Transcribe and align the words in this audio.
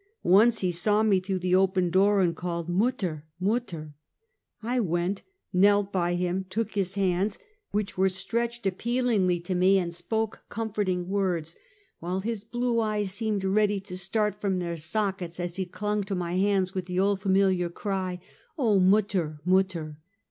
Once 0.23 0.61
he 0.61 0.71
saw 0.71 1.03
me 1.03 1.19
through 1.19 1.37
the 1.37 1.53
open 1.53 1.91
door, 1.91 2.21
and 2.21 2.35
called, 2.35 2.67
^'Mutter! 2.67 3.21
mutter!" 3.39 3.93
I 4.63 4.79
went, 4.79 5.21
knelt 5.53 5.91
by 5.91 6.15
him, 6.15 6.47
took 6.49 6.71
his 6.71 6.95
hands, 6.95 7.37
which 7.69 7.99
were 7.99 8.09
Two 8.09 8.13
Treatments. 8.15 8.57
271 8.63 8.65
stretched 8.65 8.65
appealingly 8.65 9.39
to 9.41 9.53
me, 9.53 9.77
and 9.77 9.91
sj3oke 9.91 10.39
comforting 10.49 11.07
words, 11.07 11.55
while 11.99 12.21
his 12.21 12.43
bhie 12.43 12.83
eyes 12.83 13.11
seemed 13.11 13.43
ready 13.43 13.79
to 13.81 13.95
start 13.95 14.33
from 14.33 14.57
their 14.57 14.75
sockets, 14.75 15.39
as 15.39 15.57
he 15.57 15.67
clung 15.67 16.01
to 16.05 16.15
my 16.15 16.33
hands 16.33 16.73
with 16.73 16.87
the 16.87 16.99
old 16.99 17.21
familiar 17.21 17.69
cry: 17.69 18.19
"Oh, 18.57 18.79
Mutter! 18.79 19.39
Mutter!" 19.45 19.99